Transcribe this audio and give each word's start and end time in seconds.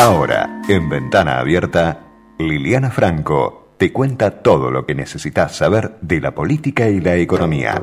Ahora, 0.00 0.62
en 0.68 0.88
Ventana 0.88 1.40
Abierta, 1.40 1.98
Liliana 2.38 2.88
Franco 2.88 3.74
te 3.78 3.92
cuenta 3.92 4.42
todo 4.44 4.70
lo 4.70 4.86
que 4.86 4.94
necesitas 4.94 5.56
saber 5.56 5.94
de 6.02 6.20
la 6.20 6.30
política 6.30 6.88
y 6.88 7.00
la 7.00 7.16
economía. 7.16 7.82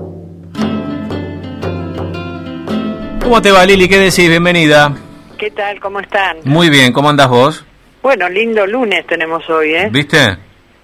¿Cómo 3.22 3.42
te 3.42 3.52
va, 3.52 3.66
Lili? 3.66 3.90
¿Qué 3.90 3.98
decís? 3.98 4.30
Bienvenida. 4.30 4.96
¿Qué 5.38 5.52
tal? 5.52 5.82
¿Cómo 5.82 6.00
están? 6.00 6.38
Muy 6.46 6.70
bien, 6.70 6.94
¿cómo 6.94 7.10
andas 7.10 7.28
vos? 7.28 7.66
Bueno, 8.02 8.30
lindo 8.30 8.66
lunes 8.66 9.06
tenemos 9.06 9.50
hoy, 9.50 9.74
¿eh? 9.76 9.90
¿Viste? 9.92 10.38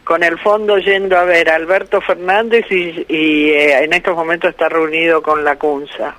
Con 0.03 0.25
el 0.25 0.37
fondo 0.37 0.79
yendo 0.79 1.17
a 1.17 1.23
ver 1.23 1.49
a 1.49 1.55
Alberto 1.55 2.01
Fernández 2.01 2.65
y, 2.69 3.05
y 3.07 3.51
eh, 3.51 3.85
en 3.85 3.93
estos 3.93 4.17
momentos 4.17 4.49
está 4.49 4.67
reunido 4.67 5.21
con 5.21 5.45
la 5.45 5.55
CUNSA. 5.55 6.13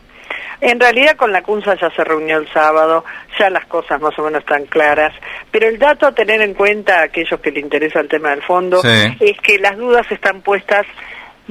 En 0.62 0.78
realidad 0.78 1.16
con 1.16 1.32
la 1.32 1.42
CUNSA 1.42 1.74
ya 1.74 1.90
se 1.90 2.04
reunió 2.04 2.38
el 2.38 2.48
sábado, 2.52 3.04
ya 3.36 3.50
las 3.50 3.66
cosas 3.66 4.00
más 4.00 4.16
o 4.16 4.22
menos 4.22 4.42
están 4.42 4.64
claras, 4.66 5.12
pero 5.50 5.66
el 5.66 5.76
dato 5.76 6.06
a 6.06 6.12
tener 6.12 6.40
en 6.40 6.54
cuenta 6.54 7.00
a 7.00 7.02
aquellos 7.02 7.40
que 7.40 7.50
le 7.50 7.58
interesa 7.58 7.98
el 7.98 8.08
tema 8.08 8.30
del 8.30 8.42
fondo 8.42 8.80
Sí. 8.80 9.16
es 9.18 9.36
que 9.40 9.58
las 9.58 9.76
dudas 9.76 10.06
están 10.12 10.40
puestas 10.40 10.86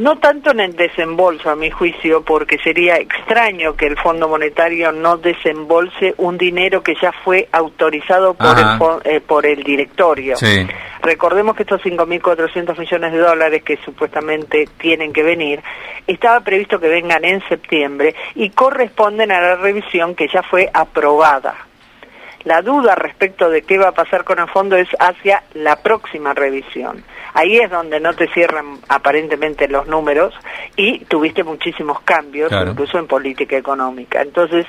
no 0.01 0.17
tanto 0.17 0.49
en 0.49 0.61
el 0.61 0.75
desembolso, 0.75 1.51
a 1.51 1.55
mi 1.55 1.69
juicio, 1.69 2.23
porque 2.23 2.57
sería 2.57 2.95
extraño 2.95 3.75
que 3.75 3.85
el 3.85 3.97
Fondo 3.97 4.27
Monetario 4.27 4.91
no 4.91 5.17
desembolse 5.17 6.15
un 6.17 6.39
dinero 6.39 6.81
que 6.81 6.95
ya 6.99 7.11
fue 7.23 7.47
autorizado 7.51 8.33
por, 8.33 8.57
el, 8.57 9.15
eh, 9.15 9.21
por 9.21 9.45
el 9.45 9.61
directorio. 9.61 10.35
Sí. 10.37 10.67
Recordemos 11.03 11.55
que 11.55 11.63
estos 11.63 11.83
5.400 11.83 12.79
millones 12.79 13.11
de 13.11 13.19
dólares 13.19 13.63
que 13.63 13.77
supuestamente 13.77 14.67
tienen 14.79 15.13
que 15.13 15.21
venir, 15.21 15.61
estaba 16.07 16.39
previsto 16.39 16.79
que 16.79 16.87
vengan 16.87 17.23
en 17.23 17.47
septiembre 17.47 18.15
y 18.33 18.49
corresponden 18.49 19.31
a 19.31 19.39
la 19.39 19.55
revisión 19.57 20.15
que 20.15 20.27
ya 20.27 20.41
fue 20.41 20.67
aprobada. 20.73 21.55
La 22.43 22.63
duda 22.63 22.95
respecto 22.95 23.51
de 23.51 23.61
qué 23.61 23.77
va 23.77 23.89
a 23.89 23.91
pasar 23.91 24.23
con 24.23 24.39
el 24.39 24.47
fondo 24.47 24.75
es 24.77 24.89
hacia 24.99 25.43
la 25.53 25.75
próxima 25.75 26.33
revisión. 26.33 27.03
Ahí 27.33 27.57
es 27.57 27.69
donde 27.69 27.99
no 27.99 28.13
te 28.13 28.27
cierran 28.29 28.79
aparentemente 28.89 29.67
los 29.67 29.87
números 29.87 30.33
y 30.75 30.99
tuviste 31.05 31.43
muchísimos 31.43 32.01
cambios, 32.01 32.49
Claro. 32.49 32.71
incluso 32.71 32.97
en 32.99 33.07
política 33.07 33.57
económica. 33.57 34.21
Entonces, 34.21 34.65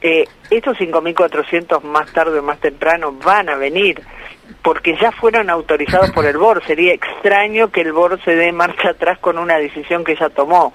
eh, 0.00 0.24
estos 0.50 0.78
5.400 0.78 1.82
más 1.84 2.10
tarde 2.12 2.38
o 2.38 2.42
más 2.42 2.58
temprano 2.58 3.12
van 3.12 3.48
a 3.48 3.56
venir 3.56 4.00
porque 4.62 4.96
ya 5.00 5.12
fueron 5.12 5.50
autorizados 5.50 6.10
por 6.10 6.24
el 6.26 6.36
BOR. 6.36 6.64
Sería 6.66 6.92
extraño 6.94 7.70
que 7.70 7.82
el 7.82 7.92
BOR 7.92 8.20
se 8.24 8.34
dé 8.34 8.50
marcha 8.52 8.90
atrás 8.90 9.18
con 9.18 9.38
una 9.38 9.56
decisión 9.58 10.04
que 10.04 10.16
ya 10.16 10.28
tomó. 10.30 10.72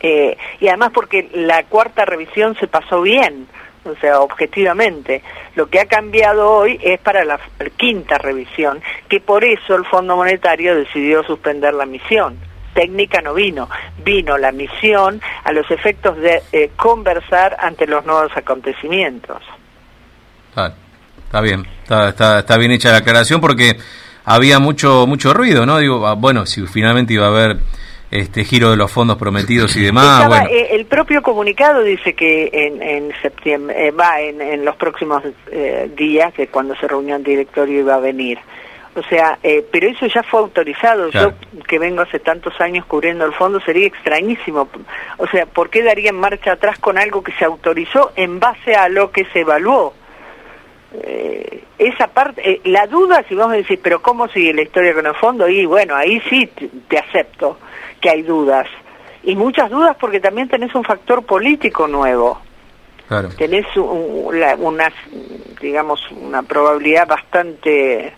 Eh, 0.00 0.36
y 0.60 0.68
además 0.68 0.90
porque 0.94 1.28
la 1.34 1.64
cuarta 1.64 2.04
revisión 2.04 2.56
se 2.58 2.68
pasó 2.68 3.02
bien, 3.02 3.46
o 3.84 3.94
sea, 4.00 4.20
objetivamente. 4.20 5.22
Lo 5.54 5.68
que 5.68 5.80
ha 5.80 5.86
cambiado 5.86 6.50
hoy 6.50 6.78
es 6.82 7.00
para 7.00 7.24
la 7.24 7.40
quinta 7.76 8.18
revisión, 8.18 8.80
que 9.08 9.20
por 9.20 9.44
eso 9.44 9.74
el 9.74 9.84
Fondo 9.86 10.16
Monetario 10.16 10.74
decidió 10.76 11.22
suspender 11.24 11.74
la 11.74 11.86
misión. 11.86 12.38
Técnica 12.74 13.20
no 13.20 13.34
vino, 13.34 13.68
vino 14.04 14.38
la 14.38 14.52
misión 14.52 15.20
a 15.42 15.52
los 15.52 15.68
efectos 15.70 16.16
de 16.18 16.42
eh, 16.52 16.70
conversar 16.76 17.56
ante 17.58 17.86
los 17.86 18.04
nuevos 18.04 18.30
acontecimientos. 18.36 19.42
Está 21.28 21.40
bien, 21.40 21.66
está, 21.82 22.08
está, 22.08 22.38
está 22.40 22.56
bien 22.56 22.70
hecha 22.72 22.90
la 22.90 22.98
aclaración 22.98 23.40
porque 23.40 23.76
había 24.24 24.58
mucho 24.58 25.06
mucho 25.06 25.34
ruido, 25.34 25.66
¿no? 25.66 25.78
Digo, 25.78 26.06
ah, 26.06 26.14
bueno, 26.14 26.46
si 26.46 26.66
finalmente 26.66 27.14
iba 27.14 27.26
a 27.26 27.28
haber 27.28 27.58
este 28.10 28.44
giro 28.44 28.70
de 28.70 28.76
los 28.76 28.90
fondos 28.90 29.18
prometidos 29.18 29.76
y 29.76 29.82
demás, 29.82 30.22
Estaba, 30.22 30.40
bueno. 30.40 30.50
eh, 30.50 30.68
el 30.72 30.86
propio 30.86 31.22
comunicado 31.22 31.82
dice 31.82 32.14
que 32.14 32.48
en, 32.52 32.82
en 32.82 33.12
septiembre, 33.20 33.88
eh, 33.88 33.90
va 33.90 34.20
en, 34.20 34.40
en 34.40 34.64
los 34.64 34.76
próximos 34.76 35.22
eh, 35.50 35.90
días, 35.94 36.32
que 36.32 36.46
cuando 36.48 36.74
se 36.76 36.88
reunió 36.88 37.16
el 37.16 37.24
directorio 37.24 37.80
iba 37.80 37.94
a 37.94 38.00
venir. 38.00 38.38
O 38.94 39.02
sea, 39.04 39.38
eh, 39.42 39.64
pero 39.70 39.88
eso 39.88 40.06
ya 40.06 40.22
fue 40.24 40.40
autorizado. 40.40 41.10
Claro. 41.10 41.34
Yo, 41.52 41.62
que 41.64 41.78
vengo 41.78 42.02
hace 42.02 42.18
tantos 42.18 42.58
años 42.60 42.84
cubriendo 42.86 43.24
el 43.26 43.32
fondo, 43.32 43.60
sería 43.60 43.86
extrañísimo. 43.86 44.68
O 45.18 45.26
sea, 45.28 45.46
¿por 45.46 45.70
qué 45.70 45.82
daría 45.82 46.10
en 46.10 46.16
marcha 46.16 46.52
atrás 46.52 46.78
con 46.78 46.98
algo 46.98 47.22
que 47.22 47.32
se 47.32 47.44
autorizó 47.44 48.12
en 48.16 48.40
base 48.40 48.74
a 48.74 48.88
lo 48.88 49.12
que 49.12 49.24
se 49.26 49.40
evaluó? 49.40 49.94
Eh, 50.94 51.64
esa 51.78 52.08
parte, 52.08 52.50
eh, 52.50 52.60
la 52.64 52.86
duda, 52.86 53.22
si 53.28 53.34
vos 53.34 53.48
me 53.48 53.58
decís, 53.58 53.78
pero 53.80 54.00
¿cómo 54.00 54.26
sigue 54.28 54.54
la 54.54 54.62
historia 54.62 54.94
con 54.94 55.06
el 55.06 55.14
fondo? 55.14 55.48
Y 55.48 55.66
bueno, 55.66 55.94
ahí 55.94 56.20
sí 56.28 56.46
te, 56.46 56.68
te 56.88 56.98
acepto 56.98 57.58
que 58.00 58.10
hay 58.10 58.22
dudas. 58.22 58.66
Y 59.24 59.34
muchas 59.36 59.70
dudas 59.70 59.96
porque 60.00 60.20
también 60.20 60.48
tenés 60.48 60.74
un 60.74 60.84
factor 60.84 61.24
político 61.24 61.86
nuevo. 61.88 62.40
Claro. 63.08 63.28
Tenés 63.36 63.64
un- 63.76 64.38
la- 64.38 64.54
una, 64.56 64.92
digamos, 65.60 66.00
una 66.10 66.42
probabilidad 66.42 67.06
bastante 67.08 68.12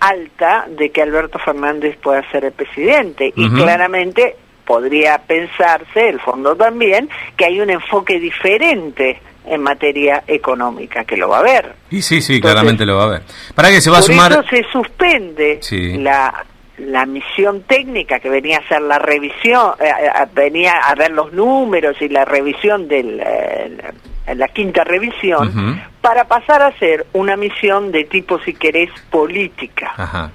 alta 0.00 0.66
de 0.68 0.90
que 0.90 1.02
Alberto 1.02 1.38
Fernández 1.38 1.96
pueda 2.02 2.22
ser 2.30 2.44
el 2.44 2.52
presidente. 2.52 3.32
Y 3.34 3.48
claramente 3.50 4.36
podría 4.66 5.18
pensarse, 5.18 6.08
el 6.08 6.20
fondo 6.20 6.54
también, 6.56 7.08
que 7.36 7.46
hay 7.46 7.60
un 7.60 7.70
enfoque 7.70 8.18
diferente 8.18 9.20
en 9.46 9.62
materia 9.62 10.24
económica, 10.26 11.04
que 11.04 11.16
lo 11.18 11.28
va 11.28 11.36
a 11.38 11.40
haber. 11.40 11.74
Y 11.90 12.00
sí, 12.00 12.20
sí, 12.22 12.36
Entonces, 12.36 12.40
claramente 12.40 12.86
lo 12.86 12.96
va 12.96 13.04
a 13.04 13.08
ver. 13.08 13.22
Para 13.54 13.68
que 13.70 13.80
se 13.80 13.90
va 13.90 13.98
a 13.98 14.00
Por 14.00 14.06
sumar 14.10 14.32
eso 14.32 14.42
se 14.48 14.64
suspende 14.72 15.58
Sí. 15.62 15.98
la, 15.98 16.44
la 16.78 17.06
misión 17.06 17.62
técnica 17.62 18.18
que 18.18 18.28
venía 18.28 18.56
a 18.58 18.60
hacer 18.60 18.82
la 18.82 18.98
revisión, 18.98 19.72
eh, 19.80 19.84
eh, 19.86 20.10
venía 20.34 20.72
a 20.78 20.94
ver 20.94 21.12
los 21.12 21.32
números 21.32 21.96
y 22.00 22.08
la 22.08 22.24
revisión 22.24 22.88
de 22.88 23.02
la, 23.04 24.34
la 24.34 24.48
quinta 24.48 24.82
revisión, 24.84 25.80
para 26.00 26.24
pasar 26.24 26.62
a 26.62 26.76
ser 26.78 27.06
una 27.12 27.36
misión 27.36 27.92
de 27.92 28.04
tipo, 28.04 28.38
si 28.40 28.54
querés, 28.54 28.90
política. 29.10 29.92
Ajá. 29.96 30.30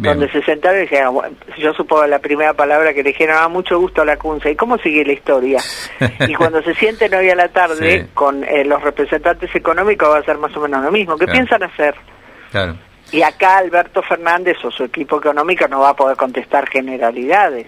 Donde 0.00 0.30
se 0.30 0.40
sentaron 0.42 0.78
y 0.78 0.82
dijeron, 0.82 1.14
bueno, 1.14 1.36
yo 1.58 1.72
supongo 1.74 2.06
la 2.06 2.20
primera 2.20 2.52
palabra 2.54 2.94
que 2.94 3.02
le 3.02 3.08
dijeron, 3.10 3.36
ah, 3.40 3.48
mucho 3.48 3.80
gusto 3.80 4.02
a 4.02 4.04
la 4.04 4.16
CUNSA, 4.16 4.50
¿y 4.50 4.54
cómo 4.54 4.78
sigue 4.78 5.04
la 5.04 5.12
historia? 5.12 5.58
y 6.28 6.34
cuando 6.34 6.62
se 6.62 6.72
sienten 6.76 7.12
hoy 7.14 7.28
a 7.30 7.34
la 7.34 7.48
tarde 7.48 8.02
Sí. 8.02 8.06
con 8.14 8.44
eh, 8.44 8.64
los 8.64 8.80
representantes 8.80 9.52
económicos 9.56 10.08
va 10.08 10.18
a 10.18 10.22
ser 10.22 10.38
más 10.38 10.56
o 10.56 10.60
menos 10.60 10.84
lo 10.84 10.92
mismo. 10.92 11.16
¿Qué 11.16 11.24
Claro. 11.24 11.36
piensan 11.36 11.62
hacer? 11.64 11.96
Claro. 12.52 12.76
Y 13.12 13.22
acá 13.22 13.58
Alberto 13.58 14.02
Fernández 14.02 14.56
o 14.64 14.70
su 14.70 14.84
equipo 14.84 15.18
económico 15.18 15.66
no 15.68 15.80
va 15.80 15.90
a 15.90 15.96
poder 15.96 16.16
contestar 16.16 16.68
generalidades. 16.68 17.66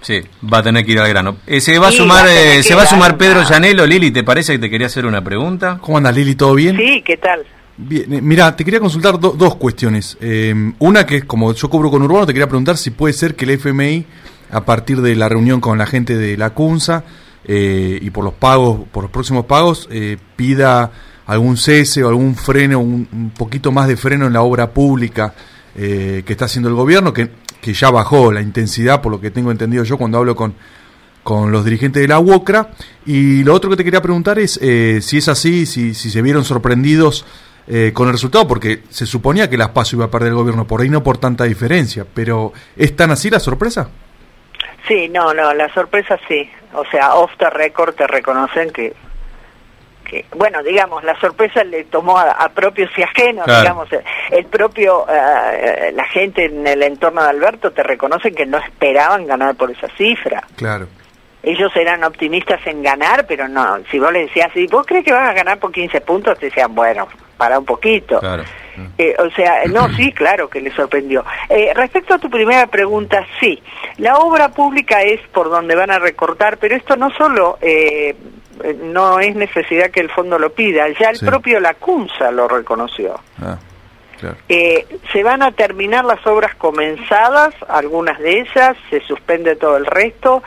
Sí, 0.00 0.20
va 0.52 0.58
a 0.58 0.62
tener 0.62 0.84
que 0.84 0.92
ir 0.92 1.00
al 1.00 1.08
grano. 1.08 1.38
Eh, 1.46 1.60
se 1.60 1.78
va 1.78 1.88
a 1.88 1.90
Sí, 1.90 1.98
sumar 1.98 2.18
va 2.24 2.30
a 2.30 2.34
tener 2.34 2.46
eh, 2.58 2.62
se 2.62 2.74
va 2.74 2.82
a 2.82 2.86
sumar 2.86 3.16
Pedro 3.16 3.40
grano. 3.40 3.50
Llanelo, 3.50 3.86
Lili, 3.86 4.10
¿te 4.10 4.22
parece 4.24 4.52
que 4.52 4.58
te 4.60 4.70
quería 4.70 4.86
hacer 4.86 5.06
una 5.06 5.22
pregunta? 5.22 5.78
¿Cómo 5.80 5.98
andas, 5.98 6.14
Lili? 6.14 6.34
¿Todo 6.34 6.54
bien? 6.54 6.76
Sí, 6.76 7.02
¿qué 7.04 7.16
tal? 7.16 7.44
Bien, 7.76 8.12
eh, 8.14 8.20
mira, 8.20 8.54
te 8.56 8.64
quería 8.64 8.80
consultar 8.80 9.18
do- 9.18 9.32
dos 9.36 9.56
cuestiones. 9.56 10.16
Eh, 10.20 10.54
una 10.80 11.04
que 11.06 11.16
es 11.16 11.24
como 11.24 11.52
yo 11.52 11.68
cubro 11.68 11.90
con 11.90 12.02
Urbano, 12.02 12.26
te 12.26 12.32
quería 12.32 12.48
preguntar 12.48 12.76
si 12.76 12.90
puede 12.90 13.12
ser 13.12 13.34
que 13.36 13.44
el 13.44 13.52
FMI, 13.52 14.04
a 14.50 14.64
partir 14.64 15.00
de 15.00 15.14
la 15.16 15.28
reunión 15.28 15.60
con 15.60 15.78
la 15.78 15.86
gente 15.86 16.16
de 16.16 16.36
la 16.36 16.50
CUNSA 16.50 17.04
eh, 17.44 17.98
y 18.02 18.10
por 18.10 18.24
los 18.24 18.34
pagos, 18.34 18.80
por 18.92 19.04
los 19.04 19.10
próximos 19.12 19.46
pagos, 19.46 19.88
eh, 19.92 20.16
pida 20.36 20.90
algún 21.28 21.56
cese 21.56 22.02
o 22.02 22.08
algún 22.08 22.34
freno, 22.34 22.80
un, 22.80 23.06
un 23.12 23.30
poquito 23.30 23.70
más 23.70 23.86
de 23.86 23.96
freno 23.96 24.26
en 24.26 24.32
la 24.32 24.42
obra 24.42 24.70
pública 24.70 25.34
eh, 25.76 26.22
que 26.26 26.32
está 26.32 26.46
haciendo 26.46 26.68
el 26.70 26.74
gobierno, 26.74 27.12
que, 27.12 27.30
que 27.60 27.74
ya 27.74 27.90
bajó 27.90 28.32
la 28.32 28.40
intensidad, 28.40 29.02
por 29.02 29.12
lo 29.12 29.20
que 29.20 29.30
tengo 29.30 29.50
entendido 29.50 29.84
yo 29.84 29.98
cuando 29.98 30.18
hablo 30.18 30.34
con, 30.34 30.54
con 31.22 31.52
los 31.52 31.64
dirigentes 31.64 32.00
de 32.00 32.08
la 32.08 32.18
UOCRA. 32.18 32.70
Y 33.04 33.44
lo 33.44 33.52
otro 33.54 33.68
que 33.68 33.76
te 33.76 33.84
quería 33.84 34.00
preguntar 34.00 34.38
es 34.38 34.58
eh, 34.62 35.00
si 35.02 35.18
es 35.18 35.28
así, 35.28 35.66
si, 35.66 35.94
si 35.94 36.10
se 36.10 36.22
vieron 36.22 36.44
sorprendidos 36.44 37.26
eh, 37.66 37.92
con 37.92 38.06
el 38.08 38.14
resultado, 38.14 38.48
porque 38.48 38.84
se 38.88 39.04
suponía 39.04 39.50
que 39.50 39.58
las 39.58 39.68
PASO 39.68 39.96
iba 39.96 40.06
a 40.06 40.10
perder 40.10 40.30
el 40.30 40.34
gobierno, 40.36 40.66
por 40.66 40.80
ahí 40.80 40.88
no 40.88 41.02
por 41.02 41.18
tanta 41.18 41.44
diferencia, 41.44 42.06
pero 42.12 42.54
¿es 42.74 42.96
tan 42.96 43.10
así 43.10 43.28
la 43.28 43.38
sorpresa? 43.38 43.90
Sí, 44.88 45.10
no, 45.10 45.34
no, 45.34 45.52
la 45.52 45.72
sorpresa 45.74 46.18
sí. 46.26 46.48
O 46.72 46.84
sea, 46.90 47.14
off 47.16 47.32
the 47.38 47.50
record 47.50 47.94
te 47.94 48.06
reconocen 48.06 48.70
que, 48.70 48.94
que 50.08 50.24
bueno, 50.34 50.62
digamos, 50.62 51.04
la 51.04 51.18
sorpresa 51.20 51.62
le 51.64 51.84
tomó 51.84 52.18
a, 52.18 52.30
a 52.32 52.48
propios 52.48 52.90
y 52.96 53.02
ajenos, 53.02 53.44
Claro. 53.44 53.60
digamos, 53.60 53.92
el, 53.92 54.00
el 54.30 54.44
propio, 54.46 55.06
eh, 55.08 55.92
la 55.94 56.04
gente 56.06 56.46
en 56.46 56.66
el 56.66 56.82
entorno 56.82 57.22
de 57.22 57.28
Alberto 57.28 57.70
te 57.72 57.82
reconocen 57.82 58.34
que 58.34 58.46
no 58.46 58.58
esperaban 58.58 59.26
ganar 59.26 59.54
por 59.54 59.70
esa 59.70 59.88
cifra. 59.96 60.42
Claro. 60.56 60.86
Ellos 61.42 61.70
eran 61.76 62.02
optimistas 62.02 62.60
en 62.66 62.82
ganar, 62.82 63.26
pero 63.26 63.46
no, 63.48 63.78
si 63.90 63.98
vos 63.98 64.12
le 64.12 64.22
decías, 64.22 64.50
¿y 64.56 64.66
vos 64.66 64.84
crees 64.86 65.04
que 65.04 65.12
van 65.12 65.28
a 65.28 65.32
ganar 65.32 65.58
por 65.58 65.70
15 65.70 66.00
puntos? 66.00 66.36
Te 66.38 66.46
decían, 66.46 66.74
bueno, 66.74 67.06
para 67.36 67.58
un 67.58 67.64
poquito. 67.64 68.18
Claro. 68.18 68.42
Eh, 68.96 69.14
o 69.18 69.30
sea, 69.30 69.62
no, 69.66 69.88
sí, 69.96 70.12
claro 70.12 70.48
que 70.48 70.60
le 70.60 70.70
sorprendió. 70.72 71.24
Eh, 71.48 71.72
respecto 71.74 72.14
a 72.14 72.18
tu 72.18 72.28
primera 72.30 72.66
pregunta, 72.66 73.24
sí, 73.40 73.60
la 73.98 74.16
obra 74.18 74.48
pública 74.50 75.02
es 75.02 75.20
por 75.28 75.48
donde 75.50 75.74
van 75.74 75.90
a 75.90 75.98
recortar, 75.98 76.58
pero 76.58 76.76
esto 76.76 76.96
no 76.96 77.10
solo 77.10 77.58
eh, 77.60 78.10
eh, 78.10 78.16
no 78.82 79.20
es 79.20 79.34
necesidad 79.36 79.90
que 79.90 80.00
el 80.00 80.10
fondo 80.10 80.38
lo 80.38 80.50
pida, 80.52 80.86
ya 80.98 81.10
el 81.10 81.16
Sí. 81.16 81.26
propio 81.26 81.60
la 81.60 81.74
CUNSA 81.74 82.30
lo 82.30 82.48
reconoció. 82.48 83.14
Ah. 83.40 83.56
Eh, 84.48 84.84
se 85.12 85.22
van 85.22 85.42
a 85.44 85.52
terminar 85.52 86.04
las 86.04 86.26
obras 86.26 86.54
comenzadas, 86.56 87.54
algunas 87.68 88.18
de 88.18 88.40
ellas, 88.40 88.76
se 88.90 89.00
suspende 89.02 89.54
todo 89.54 89.76
el 89.76 89.86
resto, 89.86 90.42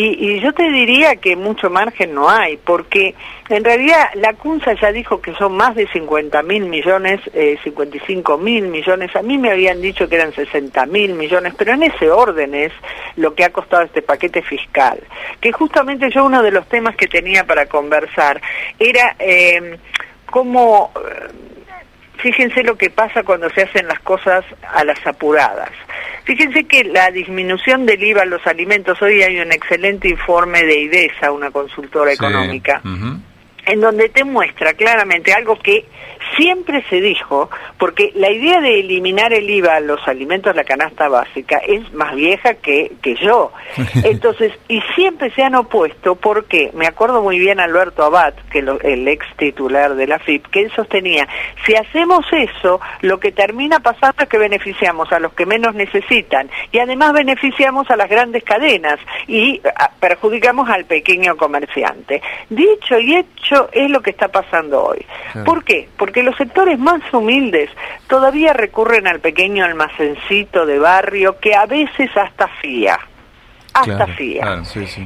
y, 0.00 0.40
yo 0.40 0.52
te 0.52 0.70
diría 0.70 1.16
que 1.16 1.36
mucho 1.36 1.70
margen 1.70 2.14
no 2.14 2.28
hay, 2.28 2.56
porque 2.56 3.14
en 3.48 3.64
realidad 3.64 4.10
la 4.14 4.34
CUNSA 4.34 4.74
ya 4.74 4.92
dijo 4.92 5.20
que 5.20 5.34
son 5.34 5.56
más 5.56 5.74
de 5.74 5.86
50 5.88 6.42
mil 6.42 6.66
millones, 6.66 7.20
eh, 7.32 7.58
55 7.64 8.38
mil 8.38 8.68
millones, 8.68 9.14
a 9.16 9.22
mí 9.22 9.38
me 9.38 9.50
habían 9.50 9.80
dicho 9.80 10.08
que 10.08 10.16
eran 10.16 10.32
60 10.32 10.86
mil 10.86 11.14
millones, 11.14 11.54
pero 11.56 11.72
en 11.72 11.82
ese 11.82 12.10
orden 12.10 12.54
es 12.54 12.72
lo 13.16 13.34
que 13.34 13.44
ha 13.44 13.50
costado 13.50 13.82
este 13.82 14.02
paquete 14.02 14.42
fiscal, 14.42 15.00
que 15.40 15.52
justamente 15.52 16.10
yo 16.10 16.24
uno 16.24 16.42
de 16.42 16.50
los 16.50 16.68
temas 16.68 16.94
que 16.96 17.06
tenía 17.06 17.44
para 17.44 17.66
conversar 17.66 18.40
era 18.78 19.16
eh, 19.18 19.78
cómo... 20.26 20.92
Eh, 20.96 21.48
fíjense 22.18 22.62
lo 22.64 22.76
que 22.76 22.90
pasa 22.90 23.22
cuando 23.22 23.48
se 23.50 23.62
hacen 23.62 23.86
las 23.86 24.00
cosas 24.00 24.44
a 24.72 24.84
las 24.84 25.04
apuradas. 25.06 25.70
Fíjense 26.28 26.64
que 26.64 26.84
la 26.84 27.10
disminución 27.10 27.86
del 27.86 28.02
IVA 28.02 28.20
a 28.20 28.26
los 28.26 28.46
alimentos, 28.46 29.00
hoy 29.00 29.22
hay 29.22 29.40
un 29.40 29.50
excelente 29.50 30.10
informe 30.10 30.62
de 30.62 30.78
IDESA, 30.80 31.32
una 31.32 31.50
consultora 31.50 32.12
económica, 32.12 32.82
en 33.68 33.80
donde 33.80 34.08
te 34.08 34.24
muestra 34.24 34.72
claramente 34.72 35.32
algo 35.32 35.58
que 35.58 35.84
siempre 36.36 36.84
se 36.88 37.00
dijo, 37.00 37.50
porque 37.78 38.12
la 38.14 38.30
idea 38.30 38.60
de 38.60 38.80
eliminar 38.80 39.32
el 39.32 39.48
IVA 39.48 39.76
a 39.76 39.80
los 39.80 40.06
alimentos, 40.06 40.54
la 40.54 40.64
canasta 40.64 41.08
básica, 41.08 41.58
es 41.58 41.92
más 41.92 42.14
vieja 42.14 42.54
que, 42.54 42.92
que 43.02 43.14
yo. 43.16 43.52
Entonces, 44.04 44.52
y 44.68 44.80
siempre 44.94 45.30
se 45.32 45.42
han 45.42 45.54
opuesto 45.54 46.14
porque, 46.16 46.70
me 46.74 46.86
acuerdo 46.86 47.22
muy 47.22 47.38
bien 47.38 47.60
Alberto 47.60 48.04
Abad, 48.04 48.34
que 48.50 48.60
el 48.60 49.08
ex 49.08 49.26
titular 49.36 49.94
de 49.94 50.06
la 50.06 50.18
FIP, 50.18 50.46
que 50.46 50.62
él 50.62 50.72
sostenía, 50.74 51.26
si 51.66 51.74
hacemos 51.74 52.24
eso, 52.32 52.80
lo 53.02 53.18
que 53.20 53.32
termina 53.32 53.80
pasando 53.80 54.22
es 54.22 54.28
que 54.28 54.38
beneficiamos 54.38 55.10
a 55.12 55.18
los 55.18 55.32
que 55.32 55.46
menos 55.46 55.74
necesitan 55.74 56.50
y 56.72 56.78
además 56.78 57.12
beneficiamos 57.12 57.90
a 57.90 57.96
las 57.96 58.08
grandes 58.08 58.44
cadenas 58.44 58.98
y 59.26 59.60
ah, 59.76 59.90
perjudicamos 60.00 60.68
al 60.68 60.84
pequeño 60.84 61.36
comerciante. 61.36 62.22
Dicho 62.48 62.98
y 62.98 63.16
hecho 63.16 63.57
es 63.72 63.90
lo 63.90 64.00
que 64.00 64.10
está 64.10 64.28
pasando 64.28 64.84
hoy. 64.84 65.04
¿Por 65.44 65.64
qué? 65.64 65.88
Porque 65.96 66.22
los 66.22 66.36
sectores 66.36 66.78
más 66.78 67.00
humildes 67.12 67.70
todavía 68.06 68.52
recurren 68.52 69.06
al 69.06 69.20
pequeño 69.20 69.64
almacencito 69.64 70.66
de 70.66 70.78
barrio 70.78 71.38
que 71.38 71.54
a 71.54 71.66
veces 71.66 72.10
hasta 72.16 72.48
fía 72.60 72.98
hasta 73.74 74.06
fía. 74.08 74.62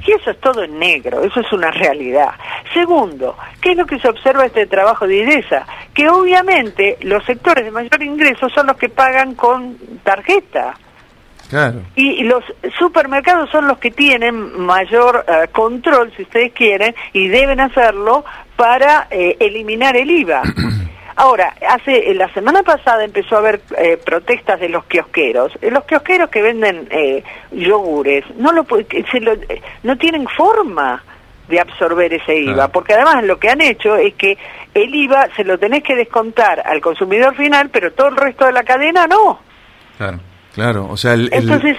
Y 0.07 0.13
eso 0.13 0.31
es 0.31 0.41
todo 0.41 0.63
en 0.63 0.79
negro, 0.79 1.23
eso 1.23 1.41
es 1.41 1.53
una 1.53 1.71
realidad. 1.71 2.31
Segundo, 2.73 3.37
¿qué 3.61 3.73
es 3.73 3.77
lo 3.77 3.87
que 3.87 3.99
se 3.99 4.09
observa 4.09 4.47
este 4.47 4.67
trabajo 4.67 5.07
de 5.07 5.17
IDESA? 5.17 5.67
Que 5.95 6.09
obviamente 6.09 6.97
los 7.03 7.25
sectores 7.25 7.65
de 7.65 7.71
mayor 7.71 8.03
ingreso 8.03 8.49
son 8.51 8.69
los 8.69 8.77
que 8.77 8.89
pagan 8.89 9.35
con 9.35 9.77
tarjeta. 10.03 10.75
Y 11.97 12.23
los 12.23 12.43
supermercados 12.79 13.51
son 13.51 13.69
los 13.69 13.77
que 13.77 13.91
tienen 13.91 14.59
mayor 14.59 15.23
eh, 15.29 15.49
control, 15.53 16.11
si 16.17 16.23
ustedes 16.23 16.53
quieren, 16.55 16.95
y 17.13 17.29
deben 17.29 17.61
hacerlo 17.61 18.25
para 18.63 19.09
eh, 19.11 19.37
eliminar 19.41 19.97
el 19.97 20.09
IVA. 20.09 20.41
Ahora, 21.17 21.53
hace 21.69 22.13
eh, 22.13 22.15
la 22.15 22.33
semana 22.33 22.63
pasada 22.63 23.05
empezó 23.05 23.35
a 23.35 23.39
haber 23.41 23.61
eh, 23.77 23.97
protestas 23.97 24.61
de 24.61 24.69
los 24.69 24.85
kiosqueros. 24.85 25.51
Eh, 25.61 25.69
los 25.73 25.83
kiosqueros 25.83 26.31
que 26.31 26.43
venden 26.43 26.89
yogures 27.51 28.25
no 28.37 28.53
lo, 28.53 28.65
no 29.83 29.99
tienen 29.99 30.29
forma 30.29 31.03
de 31.49 31.59
absorber 31.59 32.15
ese 32.15 32.37
IVA, 32.37 32.69
porque 32.69 32.95
además 32.95 33.25
lo 33.25 33.37
que 33.41 33.51
han 33.51 33.61
hecho 33.61 33.97
es 33.97 34.15
que 34.15 34.39
el 34.75 34.95
IVA 34.95 35.29
se 35.35 35.43
lo 35.43 35.59
tenés 35.59 35.83
que 35.83 35.97
descontar 35.97 36.63
al 36.65 36.81
consumidor 36.81 37.35
final, 37.35 37.69
pero 37.71 37.93
todo 37.93 38.11
el 38.11 38.17
resto 38.17 38.47
de 38.47 38.53
la 38.53 38.63
cadena 38.63 39.09
no. 39.09 39.41
Claro. 39.99 40.21
Claro, 40.55 40.87
o 40.89 40.97
sea, 40.97 41.15
el, 41.15 41.31
entonces, 41.33 41.79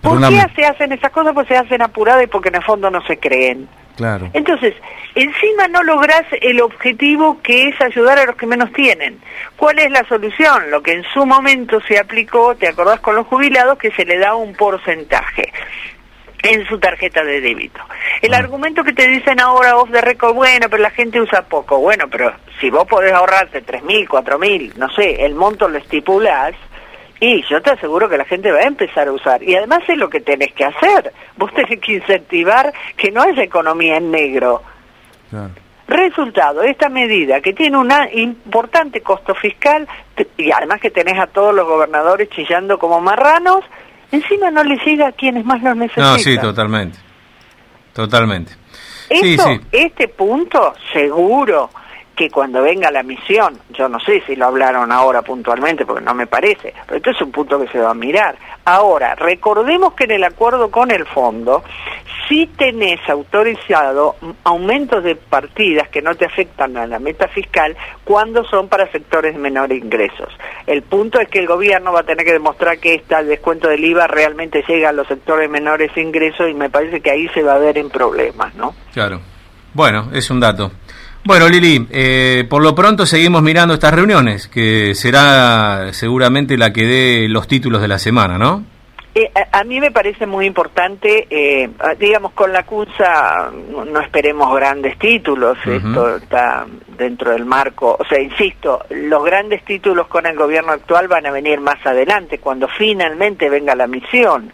¿por 0.00 0.20
qué 0.28 0.46
se 0.54 0.66
hacen 0.66 0.92
esas 0.92 1.10
cosas? 1.10 1.32
Pues 1.32 1.48
se 1.48 1.56
hacen 1.56 1.82
apuradas 1.82 2.22
y 2.22 2.26
porque 2.28 2.50
en 2.50 2.56
el 2.56 2.62
fondo 2.62 2.90
no 2.90 3.04
se 3.06 3.18
creen. 3.18 3.66
Claro. 3.96 4.30
Entonces, 4.32 4.74
encima 5.14 5.68
no 5.68 5.82
lográs 5.82 6.24
el 6.40 6.60
objetivo 6.60 7.40
que 7.42 7.68
es 7.68 7.80
ayudar 7.80 8.18
a 8.18 8.26
los 8.26 8.36
que 8.36 8.46
menos 8.46 8.72
tienen. 8.72 9.20
¿Cuál 9.56 9.78
es 9.78 9.90
la 9.90 10.06
solución? 10.08 10.70
Lo 10.70 10.82
que 10.82 10.92
en 10.92 11.04
su 11.12 11.26
momento 11.26 11.80
se 11.82 11.98
aplicó, 11.98 12.54
¿te 12.54 12.68
acordás 12.68 13.00
con 13.00 13.14
los 13.14 13.26
jubilados? 13.26 13.78
Que 13.78 13.90
se 13.92 14.04
le 14.04 14.18
da 14.18 14.34
un 14.34 14.54
porcentaje 14.54 15.52
en 16.42 16.66
su 16.66 16.78
tarjeta 16.78 17.22
de 17.22 17.40
débito. 17.40 17.80
El 18.20 18.34
ah. 18.34 18.38
argumento 18.38 18.82
que 18.82 18.92
te 18.92 19.06
dicen 19.08 19.40
ahora 19.40 19.76
off 19.76 19.90
de 19.90 20.00
record, 20.00 20.34
bueno, 20.34 20.68
pero 20.68 20.82
la 20.82 20.90
gente 20.90 21.20
usa 21.20 21.42
poco. 21.42 21.78
Bueno, 21.78 22.08
pero 22.10 22.32
si 22.60 22.70
vos 22.70 22.86
podés 22.86 23.12
ahorrarte 23.12 23.62
tres 23.62 23.82
mil, 23.84 24.08
cuatro 24.08 24.38
mil, 24.38 24.72
no 24.76 24.90
sé, 24.90 25.24
el 25.24 25.34
monto 25.34 25.68
lo 25.68 25.78
estipulás, 25.78 26.54
y 27.24 27.40
yo 27.48 27.62
te 27.62 27.70
aseguro 27.70 28.08
que 28.08 28.18
la 28.18 28.24
gente 28.24 28.50
va 28.50 28.58
a 28.58 28.66
empezar 28.66 29.06
a 29.06 29.12
usar. 29.12 29.40
Y 29.44 29.54
además 29.54 29.84
es 29.86 29.96
lo 29.96 30.10
que 30.10 30.20
tenés 30.20 30.52
que 30.54 30.64
hacer. 30.64 31.12
Vos 31.36 31.54
tenés 31.54 31.78
que 31.78 31.92
incentivar 31.92 32.74
que 32.96 33.12
no 33.12 33.22
haya 33.22 33.44
economía 33.44 33.98
en 33.98 34.10
negro. 34.10 34.60
Resultado, 35.86 36.62
esta 36.62 36.88
medida 36.88 37.40
que 37.40 37.52
tiene 37.52 37.78
un 37.78 37.92
importante 38.12 39.02
costo 39.02 39.36
fiscal 39.36 39.86
y 40.36 40.50
además 40.50 40.80
que 40.80 40.90
tenés 40.90 41.16
a 41.16 41.28
todos 41.28 41.54
los 41.54 41.64
gobernadores 41.64 42.28
chillando 42.30 42.76
como 42.76 43.00
marranos, 43.00 43.60
encima 44.10 44.50
no 44.50 44.64
le 44.64 44.76
llega 44.84 45.06
a 45.06 45.12
quienes 45.12 45.44
más 45.44 45.62
lo 45.62 45.76
necesitan. 45.76 46.14
No, 46.14 46.18
sí, 46.18 46.36
totalmente. 46.38 46.98
Totalmente. 47.92 48.52
Este 49.08 50.08
punto, 50.08 50.74
seguro, 50.92 51.70
que 52.22 52.30
cuando 52.30 52.62
venga 52.62 52.88
la 52.92 53.02
misión, 53.02 53.58
yo 53.70 53.88
no 53.88 53.98
sé 53.98 54.22
si 54.24 54.36
lo 54.36 54.46
hablaron 54.46 54.92
ahora 54.92 55.22
puntualmente 55.22 55.84
porque 55.84 56.04
no 56.04 56.14
me 56.14 56.28
parece, 56.28 56.72
pero 56.86 56.98
esto 56.98 57.10
es 57.10 57.20
un 57.20 57.32
punto 57.32 57.58
que 57.58 57.66
se 57.66 57.80
va 57.80 57.90
a 57.90 57.94
mirar. 57.94 58.36
Ahora, 58.64 59.16
recordemos 59.16 59.94
que 59.94 60.04
en 60.04 60.12
el 60.12 60.24
acuerdo 60.24 60.70
con 60.70 60.92
el 60.92 61.04
fondo, 61.04 61.64
si 62.28 62.46
tenés 62.46 63.00
autorizado 63.08 64.14
aumentos 64.44 65.02
de 65.02 65.16
partidas 65.16 65.88
que 65.88 66.00
no 66.00 66.14
te 66.14 66.26
afectan 66.26 66.76
a 66.76 66.86
la 66.86 67.00
meta 67.00 67.26
fiscal 67.26 67.76
cuando 68.04 68.44
son 68.44 68.68
para 68.68 68.88
sectores 68.92 69.34
de 69.34 69.40
menores 69.40 69.82
ingresos. 69.82 70.28
El 70.68 70.82
punto 70.82 71.18
es 71.18 71.28
que 71.28 71.40
el 71.40 71.48
gobierno 71.48 71.92
va 71.92 72.00
a 72.00 72.04
tener 72.04 72.24
que 72.24 72.34
demostrar 72.34 72.78
que 72.78 72.94
este 72.94 73.24
descuento 73.24 73.66
del 73.66 73.84
IVA 73.84 74.06
realmente 74.06 74.62
llega 74.68 74.90
a 74.90 74.92
los 74.92 75.08
sectores 75.08 75.48
de 75.48 75.52
menores 75.52 75.90
ingresos 75.96 76.48
y 76.48 76.54
me 76.54 76.70
parece 76.70 77.00
que 77.00 77.10
ahí 77.10 77.26
se 77.34 77.42
va 77.42 77.54
a 77.54 77.58
ver 77.58 77.78
en 77.78 77.90
problemas, 77.90 78.54
¿no? 78.54 78.76
Claro. 78.94 79.20
Bueno, 79.74 80.10
es 80.12 80.30
un 80.30 80.38
dato. 80.38 80.70
Bueno, 81.24 81.48
Lili, 81.48 81.86
eh, 81.92 82.44
por 82.50 82.64
lo 82.64 82.74
pronto 82.74 83.06
seguimos 83.06 83.42
mirando 83.42 83.74
estas 83.74 83.94
reuniones, 83.94 84.48
que 84.48 84.92
será 84.96 85.92
seguramente 85.92 86.58
la 86.58 86.72
que 86.72 86.84
dé 86.84 87.28
los 87.28 87.46
títulos 87.46 87.80
de 87.80 87.86
la 87.86 88.00
semana, 88.00 88.38
¿no? 88.38 88.64
Eh, 89.14 89.30
a, 89.52 89.62
mí 89.62 89.78
me 89.78 89.92
parece 89.92 90.26
muy 90.26 90.46
importante, 90.46 91.28
eh, 91.30 91.70
digamos, 92.00 92.32
con 92.32 92.50
la 92.50 92.64
CUNSA 92.64 93.52
no, 93.70 94.00
esperemos 94.00 94.52
grandes 94.56 94.98
títulos, 94.98 95.58
esto 95.64 96.16
está 96.16 96.66
dentro 96.96 97.30
del 97.30 97.44
marco, 97.44 97.96
o 98.00 98.04
sea, 98.06 98.18
insisto, 98.18 98.82
los 98.88 99.22
grandes 99.22 99.64
títulos 99.64 100.08
con 100.08 100.26
el 100.26 100.34
gobierno 100.34 100.72
actual 100.72 101.08
van 101.08 101.26
a 101.26 101.30
venir 101.30 101.60
más 101.60 101.84
adelante, 101.86 102.38
cuando 102.38 102.66
finalmente 102.66 103.50
venga 103.50 103.76
la 103.76 103.86
misión, 103.86 104.50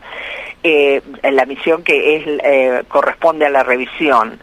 la 0.64 1.46
misión 1.46 1.84
que 1.84 2.16
es 2.16 2.84
corresponde 2.88 3.46
a 3.46 3.50
la 3.50 3.62
revisión 3.62 4.40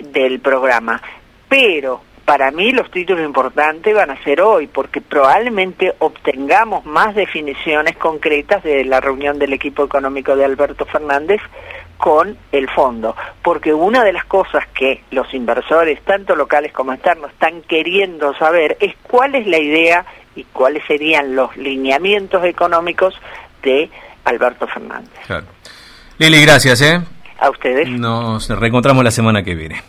del 0.00 0.40
programa 0.40 1.02
pero 1.48 2.02
para 2.28 2.50
mí 2.50 2.72
los 2.72 2.90
títulos 2.90 3.24
importantes 3.24 3.94
van 3.94 4.10
a 4.10 4.22
ser 4.22 4.42
hoy, 4.42 4.66
porque 4.66 5.00
probablemente 5.00 5.94
obtengamos 5.98 6.84
más 6.84 7.14
definiciones 7.14 7.96
concretas 7.96 8.62
de 8.62 8.84
la 8.84 9.00
reunión 9.00 9.38
del 9.38 9.54
equipo 9.54 9.84
económico 9.84 10.36
de 10.36 10.44
Alberto 10.44 10.84
Fernández 10.84 11.40
con 11.96 12.36
el 12.52 12.68
fondo, 12.68 13.16
porque 13.42 13.72
una 13.72 14.04
de 14.04 14.12
las 14.12 14.26
cosas 14.26 14.66
que 14.74 15.02
los 15.10 15.32
inversores, 15.32 16.02
tanto 16.02 16.36
locales 16.36 16.70
como 16.72 16.92
externos, 16.92 17.30
están 17.32 17.62
queriendo 17.62 18.34
saber 18.34 18.76
es 18.78 18.94
cuál 19.02 19.34
es 19.34 19.46
la 19.46 19.58
idea 19.58 20.04
y 20.36 20.44
cuáles 20.44 20.84
serían 20.86 21.34
los 21.34 21.56
lineamientos 21.56 22.44
económicos 22.44 23.14
de 23.62 23.88
Alberto 24.24 24.66
Fernández. 24.66 25.18
Lili, 26.18 26.42
gracias. 26.42 26.82
¿eh? 26.82 27.00
A 27.38 27.48
ustedes. 27.48 27.88
Nos 27.88 28.50
reencontramos 28.50 29.02
la 29.02 29.10
semana 29.10 29.42
que 29.42 29.54
viene. 29.54 29.82